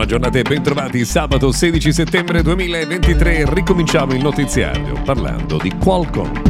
Buona 0.00 0.16
giornata 0.16 0.38
e 0.38 0.42
bentrovati. 0.42 1.04
Sabato 1.04 1.52
16 1.52 1.92
settembre 1.92 2.42
2023 2.42 3.52
ricominciamo 3.52 4.14
il 4.14 4.22
notiziario 4.22 4.94
parlando 5.04 5.58
di 5.58 5.70
Qualcomm. 5.76 6.49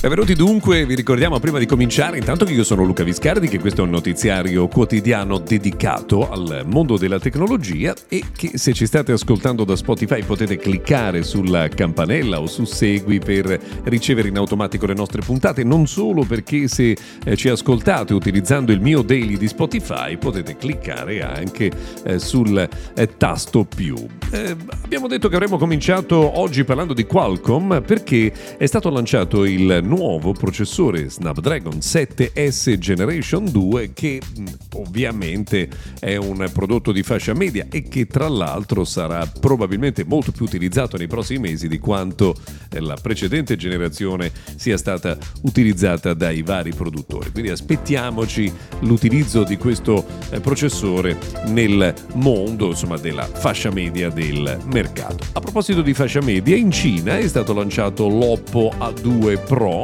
Benvenuti 0.00 0.34
dunque, 0.34 0.86
vi 0.86 0.94
ricordiamo 0.94 1.40
prima 1.40 1.58
di 1.58 1.66
cominciare 1.66 2.18
intanto 2.18 2.44
che 2.44 2.52
io 2.52 2.62
sono 2.62 2.84
Luca 2.84 3.02
Viscardi, 3.02 3.48
che 3.48 3.58
questo 3.58 3.80
è 3.80 3.84
un 3.84 3.90
notiziario 3.90 4.68
quotidiano 4.68 5.38
dedicato 5.38 6.30
al 6.30 6.62
mondo 6.66 6.96
della 6.96 7.18
tecnologia 7.18 7.92
e 8.08 8.22
che 8.32 8.56
se 8.58 8.72
ci 8.74 8.86
state 8.86 9.10
ascoltando 9.10 9.64
da 9.64 9.74
Spotify 9.74 10.22
potete 10.22 10.56
cliccare 10.56 11.24
sulla 11.24 11.66
campanella 11.66 12.40
o 12.40 12.46
su 12.46 12.64
Segui 12.64 13.18
per 13.18 13.60
ricevere 13.86 14.28
in 14.28 14.36
automatico 14.36 14.86
le 14.86 14.94
nostre 14.94 15.20
puntate, 15.20 15.64
non 15.64 15.88
solo 15.88 16.22
perché 16.22 16.68
se 16.68 16.96
eh, 17.24 17.34
ci 17.34 17.48
ascoltate 17.48 18.14
utilizzando 18.14 18.70
il 18.70 18.80
mio 18.80 19.02
daily 19.02 19.36
di 19.36 19.48
Spotify 19.48 20.16
potete 20.16 20.56
cliccare 20.56 21.22
anche 21.22 21.72
eh, 22.04 22.20
sul 22.20 22.56
eh, 22.56 23.16
tasto 23.16 23.64
più. 23.64 23.96
Abbiamo 24.30 25.08
detto 25.08 25.28
che 25.28 25.34
avremmo 25.34 25.58
cominciato 25.58 26.38
oggi 26.38 26.62
parlando 26.62 26.92
di 26.92 27.04
Qualcomm 27.04 27.78
perché 27.78 28.32
è 28.56 28.66
stato 28.66 28.90
lanciato 28.90 29.44
il 29.44 29.86
nuovo 29.88 30.32
processore 30.32 31.08
Snapdragon 31.08 31.78
7S 31.78 32.76
Generation 32.76 33.50
2 33.50 33.92
che 33.94 34.20
mm, 34.20 34.46
ovviamente 34.74 35.68
è 35.98 36.16
un 36.16 36.48
prodotto 36.52 36.92
di 36.92 37.02
fascia 37.02 37.32
media 37.32 37.66
e 37.70 37.82
che 37.88 38.06
tra 38.06 38.28
l'altro 38.28 38.84
sarà 38.84 39.26
probabilmente 39.26 40.04
molto 40.04 40.30
più 40.30 40.44
utilizzato 40.44 40.98
nei 40.98 41.06
prossimi 41.06 41.48
mesi 41.48 41.68
di 41.68 41.78
quanto 41.78 42.36
eh, 42.70 42.80
la 42.80 42.96
precedente 43.00 43.56
generazione 43.56 44.30
sia 44.56 44.76
stata 44.76 45.16
utilizzata 45.42 46.12
dai 46.12 46.42
vari 46.42 46.74
produttori. 46.74 47.32
Quindi 47.32 47.50
aspettiamoci 47.50 48.52
l'utilizzo 48.80 49.42
di 49.42 49.56
questo 49.56 50.04
eh, 50.30 50.40
processore 50.40 51.18
nel 51.46 51.94
mondo 52.14 52.66
insomma, 52.68 52.98
della 52.98 53.24
fascia 53.24 53.70
media 53.70 54.10
del 54.10 54.58
mercato. 54.66 55.24
A 55.32 55.40
proposito 55.40 55.80
di 55.80 55.94
fascia 55.94 56.20
media, 56.20 56.56
in 56.56 56.70
Cina 56.70 57.16
è 57.16 57.26
stato 57.26 57.54
lanciato 57.54 58.06
l'Oppo 58.06 58.70
A2 58.78 59.44
Pro 59.46 59.77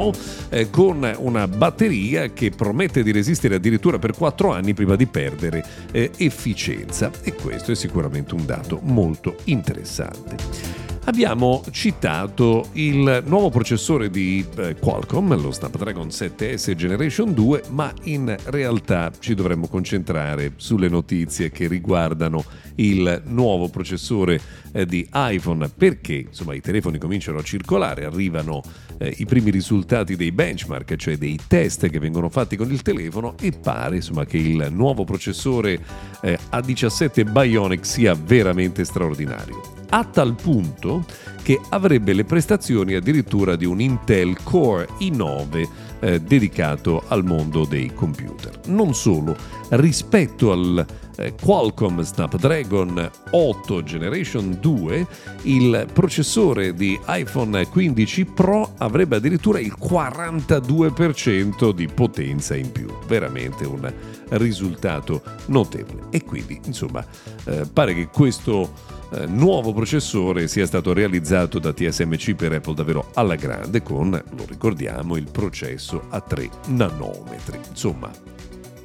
eh, 0.49 0.69
con 0.69 1.09
una 1.17 1.47
batteria 1.47 2.27
che 2.31 2.51
promette 2.51 3.03
di 3.03 3.11
resistere 3.11 3.55
addirittura 3.55 3.99
per 3.99 4.13
4 4.15 4.51
anni 4.51 4.73
prima 4.73 4.95
di 4.95 5.05
perdere 5.05 5.65
eh, 5.91 6.11
efficienza 6.17 7.11
e 7.21 7.33
questo 7.33 7.71
è 7.71 7.75
sicuramente 7.75 8.33
un 8.35 8.45
dato 8.45 8.79
molto 8.83 9.37
interessante. 9.45 10.84
Abbiamo 11.07 11.63
citato 11.69 12.69
il 12.73 13.23
nuovo 13.27 13.51
processore 13.51 14.09
di 14.09 14.43
eh, 14.57 14.75
Qualcomm, 14.75 15.35
lo 15.39 15.51
Snapdragon 15.51 16.07
7S 16.07 16.73
Generation 16.73 17.31
2, 17.31 17.65
ma 17.69 17.93
in 18.03 18.35
realtà 18.45 19.11
ci 19.19 19.35
dovremmo 19.35 19.67
concentrare 19.67 20.53
sulle 20.55 20.89
notizie 20.89 21.51
che 21.51 21.67
riguardano 21.67 22.43
il 22.77 23.21
nuovo 23.25 23.69
processore 23.69 24.41
eh, 24.71 24.87
di 24.87 25.07
iPhone 25.13 25.69
perché 25.69 26.25
insomma 26.27 26.55
i 26.55 26.61
telefoni 26.61 26.97
cominciano 26.97 27.37
a 27.37 27.43
circolare, 27.43 28.05
arrivano 28.05 28.63
eh, 28.97 29.13
i 29.17 29.25
primi 29.25 29.51
risultati 29.51 30.15
dei 30.15 30.31
benchmark, 30.31 30.95
cioè 30.95 31.17
dei 31.17 31.39
test 31.47 31.87
che 31.87 31.99
vengono 31.99 32.29
fatti 32.29 32.55
con 32.55 32.71
il 32.71 32.81
telefono 32.81 33.35
e 33.39 33.51
pare 33.51 33.97
insomma 33.97 34.25
che 34.25 34.37
il 34.37 34.69
nuovo 34.71 35.03
processore 35.03 35.79
eh, 36.21 36.39
A17 36.51 37.29
Bionic 37.31 37.85
sia 37.85 38.15
veramente 38.15 38.83
straordinario 38.83 39.75
a 39.89 40.03
tal 40.05 40.35
punto 40.35 41.05
che 41.41 41.59
avrebbe 41.69 42.13
le 42.13 42.23
prestazioni 42.23 42.95
addirittura 42.95 43.55
di 43.55 43.65
un 43.65 43.79
Intel 43.79 44.41
Core 44.43 44.87
i9 44.99 45.67
eh, 46.05 46.21
dedicato 46.21 47.03
al 47.07 47.23
mondo 47.23 47.65
dei 47.65 47.91
computer. 47.91 48.59
Non 48.67 48.93
solo, 48.93 49.35
rispetto 49.69 50.51
al 50.51 50.85
eh, 51.17 51.33
Qualcomm 51.33 52.01
Snapdragon 52.01 53.09
8 53.31 53.83
Generation 53.83 54.59
2, 54.61 55.07
il 55.43 55.87
processore 55.91 56.75
di 56.75 56.99
iPhone 57.07 57.67
15 57.67 58.25
Pro 58.25 58.73
avrebbe 58.77 59.15
addirittura 59.15 59.59
il 59.59 59.73
42% 59.81 61.71
di 61.71 61.87
potenza 61.87 62.55
in 62.55 62.71
più. 62.71 62.85
Veramente 63.07 63.65
un 63.65 63.91
risultato 64.29 65.23
notevole. 65.47 66.03
E 66.11 66.23
quindi, 66.23 66.59
insomma, 66.65 67.03
eh, 67.45 67.63
pare 67.71 67.95
che 67.95 68.09
questo 68.09 68.93
eh, 69.11 69.27
nuovo 69.27 69.71
processore 69.71 70.47
sia 70.47 70.65
stato 70.65 70.91
realizzato 70.91 71.59
da 71.59 71.71
TSMC 71.71 72.33
per 72.33 72.53
Apple 72.53 72.73
davvero 72.73 73.11
alla 73.13 73.35
grande 73.35 73.83
con, 73.83 74.09
lo 74.09 74.45
ricordiamo, 74.47 75.15
il 75.15 75.29
processo 75.31 75.94
a 76.09 76.19
3 76.21 76.49
nanometri. 76.67 77.59
Insomma, 77.69 78.11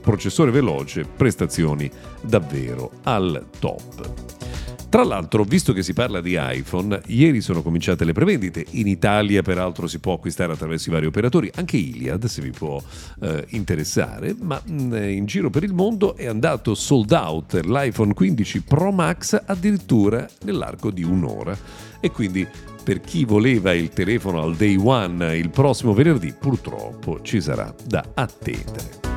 processore 0.00 0.50
veloce, 0.50 1.04
prestazioni 1.04 1.90
davvero 2.20 2.90
al 3.04 3.46
top. 3.58 4.49
Tra 4.90 5.04
l'altro, 5.04 5.44
visto 5.44 5.72
che 5.72 5.84
si 5.84 5.92
parla 5.92 6.20
di 6.20 6.36
iPhone, 6.36 7.00
ieri 7.06 7.40
sono 7.40 7.62
cominciate 7.62 8.04
le 8.04 8.12
prevendite. 8.12 8.66
In 8.70 8.88
Italia, 8.88 9.40
peraltro, 9.40 9.86
si 9.86 10.00
può 10.00 10.14
acquistare 10.14 10.52
attraverso 10.52 10.88
i 10.88 10.92
vari 10.92 11.06
operatori, 11.06 11.48
anche 11.54 11.76
Iliad 11.76 12.24
se 12.24 12.42
vi 12.42 12.50
può 12.50 12.82
eh, 13.20 13.44
interessare, 13.50 14.34
ma 14.36 14.60
mh, 14.62 14.72
mm, 14.72 14.94
in 15.10 15.26
giro 15.26 15.48
per 15.48 15.62
il 15.62 15.72
mondo 15.72 16.16
è 16.16 16.26
andato 16.26 16.74
sold 16.74 17.12
out 17.12 17.60
l'iPhone 17.64 18.14
15 18.14 18.62
Pro 18.62 18.90
Max 18.90 19.40
addirittura 19.46 20.28
nell'arco 20.42 20.90
di 20.90 21.04
un'ora. 21.04 21.56
E 22.00 22.10
quindi 22.10 22.44
per 22.82 23.00
chi 23.00 23.24
voleva 23.24 23.72
il 23.72 23.90
telefono 23.90 24.42
al 24.42 24.56
day 24.56 24.76
one 24.76 25.36
il 25.36 25.50
prossimo 25.50 25.94
venerdì, 25.94 26.34
purtroppo 26.36 27.22
ci 27.22 27.40
sarà 27.40 27.72
da 27.86 28.04
attendere. 28.12 29.09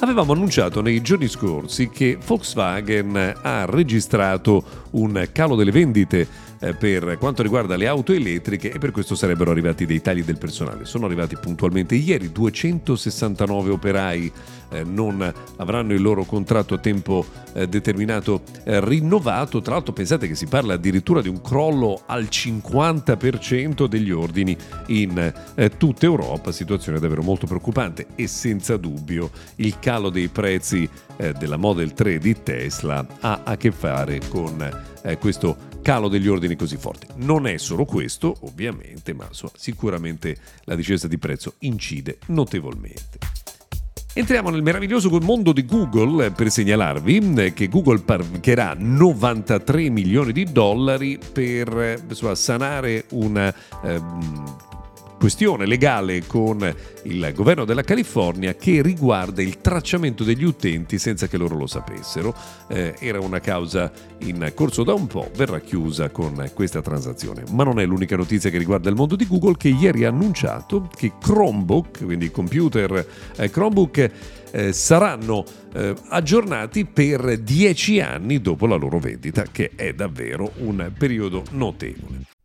Avevamo 0.00 0.32
annunciato 0.32 0.80
nei 0.80 1.00
giorni 1.00 1.26
scorsi 1.26 1.88
che 1.88 2.16
Volkswagen 2.24 3.34
ha 3.42 3.64
registrato 3.64 4.86
un 4.90 5.28
calo 5.32 5.56
delle 5.56 5.72
vendite 5.72 6.26
per 6.58 7.16
quanto 7.18 7.42
riguarda 7.42 7.76
le 7.76 7.86
auto 7.86 8.12
elettriche 8.12 8.72
e 8.72 8.78
per 8.78 8.90
questo 8.90 9.14
sarebbero 9.14 9.50
arrivati 9.50 9.86
dei 9.86 10.00
tagli 10.00 10.24
del 10.24 10.38
personale. 10.38 10.84
Sono 10.84 11.06
arrivati 11.06 11.36
puntualmente 11.36 11.94
ieri 11.94 12.32
269 12.32 13.70
operai 13.70 14.32
eh, 14.70 14.84
non 14.84 15.32
avranno 15.56 15.94
il 15.94 16.02
loro 16.02 16.24
contratto 16.24 16.74
a 16.74 16.78
tempo 16.78 17.24
eh, 17.54 17.66
determinato 17.68 18.42
rinnovato. 18.64 19.60
Tra 19.60 19.74
l'altro 19.74 19.92
pensate 19.92 20.26
che 20.26 20.34
si 20.34 20.46
parla 20.46 20.74
addirittura 20.74 21.22
di 21.22 21.28
un 21.28 21.40
crollo 21.40 22.02
al 22.06 22.24
50% 22.24 23.86
degli 23.86 24.10
ordini 24.10 24.56
in 24.88 25.32
tutta 25.76 26.06
Europa, 26.06 26.52
situazione 26.52 26.98
davvero 26.98 27.22
molto 27.22 27.46
preoccupante 27.46 28.06
e 28.14 28.26
senza 28.26 28.76
dubbio 28.76 29.30
il 29.56 29.78
calo 29.78 30.10
dei 30.10 30.28
prezzi 30.28 30.88
della 31.38 31.56
Model 31.56 31.92
3 31.92 32.18
di 32.18 32.42
Tesla 32.42 33.04
ha 33.20 33.40
a 33.44 33.56
che 33.56 33.72
fare 33.72 34.20
con 34.28 34.84
questo 35.18 35.56
calo 35.88 36.08
degli 36.08 36.28
ordini 36.28 36.54
così 36.54 36.76
forte. 36.76 37.06
Non 37.14 37.46
è 37.46 37.56
solo 37.56 37.86
questo, 37.86 38.36
ovviamente, 38.40 39.14
ma 39.14 39.24
insomma, 39.26 39.52
sicuramente 39.56 40.36
la 40.64 40.74
discesa 40.74 41.08
di 41.08 41.16
prezzo 41.16 41.54
incide 41.60 42.18
notevolmente. 42.26 43.18
Entriamo 44.12 44.50
nel 44.50 44.60
meraviglioso 44.60 45.08
mondo 45.22 45.50
di 45.52 45.64
Google 45.64 46.30
per 46.32 46.50
segnalarvi 46.50 47.52
che 47.54 47.68
Google 47.68 48.00
parcherà 48.00 48.74
93 48.76 49.88
milioni 49.88 50.32
di 50.32 50.44
dollari 50.44 51.18
per 51.32 52.02
insomma, 52.06 52.34
sanare 52.34 53.06
una 53.12 53.54
eh, 53.82 54.02
questione 55.18 55.66
legale 55.66 56.24
con 56.26 56.74
il 57.02 57.32
governo 57.34 57.64
della 57.64 57.82
California 57.82 58.54
che 58.54 58.80
riguarda 58.80 59.42
il 59.42 59.60
tracciamento 59.60 60.22
degli 60.22 60.44
utenti 60.44 60.96
senza 60.98 61.26
che 61.26 61.36
loro 61.36 61.56
lo 61.56 61.66
sapessero. 61.66 62.34
Eh, 62.68 62.94
era 63.00 63.20
una 63.20 63.40
causa 63.40 63.90
in 64.20 64.52
corso 64.54 64.84
da 64.84 64.94
un 64.94 65.06
po', 65.08 65.30
verrà 65.36 65.58
chiusa 65.60 66.10
con 66.10 66.50
questa 66.54 66.80
transazione. 66.80 67.42
Ma 67.50 67.64
non 67.64 67.80
è 67.80 67.84
l'unica 67.84 68.16
notizia 68.16 68.48
che 68.48 68.58
riguarda 68.58 68.88
il 68.88 68.94
mondo 68.94 69.16
di 69.16 69.26
Google 69.26 69.56
che 69.56 69.68
ieri 69.68 70.04
ha 70.04 70.08
annunciato 70.08 70.88
che 70.94 71.12
Chromebook, 71.20 72.04
quindi 72.04 72.30
computer 72.30 73.06
eh, 73.36 73.50
Chromebook, 73.50 74.10
eh, 74.50 74.72
saranno 74.72 75.44
eh, 75.74 75.94
aggiornati 76.08 76.84
per 76.84 77.38
dieci 77.38 78.00
anni 78.00 78.40
dopo 78.40 78.66
la 78.66 78.76
loro 78.76 78.98
vendita, 78.98 79.44
che 79.50 79.72
è 79.74 79.92
davvero 79.92 80.52
un 80.58 80.92
periodo 80.96 81.42
notevole. 81.50 82.17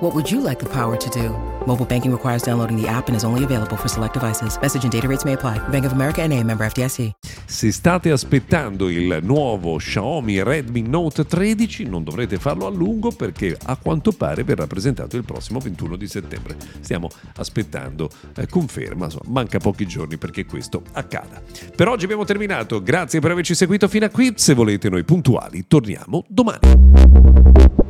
What 0.00 0.14
would 0.14 0.30
you 0.30 0.42
like 0.42 0.58
the 0.58 0.68
power 0.68 0.94
to 0.94 1.08
do? 1.08 1.30
Mobile 1.64 1.86
banking 1.86 2.12
requires 2.12 2.42
downloading 2.42 2.76
the 2.78 2.86
app 2.86 3.08
and 3.08 3.16
is 3.16 3.24
only 3.24 3.44
available 3.44 3.78
for 3.78 3.88
select 3.88 4.12
devices. 4.12 4.58
Message 4.60 4.82
and 4.82 4.92
data 4.92 5.08
rates 5.08 5.24
may 5.24 5.32
apply. 5.32 5.58
Bank 5.70 5.86
of 5.86 5.92
America 5.92 6.20
and 6.20 6.34
a 6.34 6.42
member 6.42 6.66
FDIC. 6.66 7.12
Se 7.46 7.72
state 7.72 8.10
aspettando 8.10 8.90
il 8.90 9.20
nuovo 9.22 9.78
Xiaomi 9.78 10.42
Redmi 10.42 10.82
Note 10.82 11.24
13 11.24 11.84
non 11.84 12.04
dovrete 12.04 12.36
farlo 12.36 12.66
a 12.66 12.70
lungo 12.70 13.10
perché 13.10 13.56
a 13.64 13.76
quanto 13.76 14.12
pare 14.12 14.44
verrà 14.44 14.66
presentato 14.66 15.16
il 15.16 15.24
prossimo 15.24 15.60
21 15.60 15.96
di 15.96 16.08
settembre. 16.08 16.56
Stiamo 16.80 17.08
aspettando 17.36 18.10
eh, 18.36 18.46
conferma, 18.48 19.06
insomma, 19.06 19.24
manca 19.28 19.58
pochi 19.60 19.86
giorni 19.86 20.18
perché 20.18 20.44
questo 20.44 20.82
accada. 20.92 21.40
Per 21.74 21.88
oggi 21.88 22.04
abbiamo 22.04 22.26
terminato, 22.26 22.82
grazie 22.82 23.20
per 23.20 23.30
averci 23.30 23.54
seguito 23.54 23.88
fino 23.88 24.04
a 24.04 24.10
qui, 24.10 24.34
se 24.36 24.52
volete 24.52 24.90
noi 24.90 25.04
puntuali 25.04 25.64
torniamo 25.66 26.22
domani. 26.28 27.85